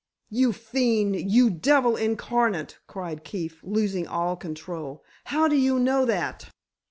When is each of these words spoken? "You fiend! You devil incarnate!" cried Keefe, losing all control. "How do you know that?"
"You 0.31 0.51
fiend! 0.51 1.15
You 1.29 1.51
devil 1.51 1.95
incarnate!" 1.95 2.79
cried 2.87 3.23
Keefe, 3.23 3.59
losing 3.61 4.07
all 4.07 4.35
control. 4.35 5.03
"How 5.25 5.47
do 5.47 5.55
you 5.55 5.77
know 5.77 6.05
that?" 6.05 6.49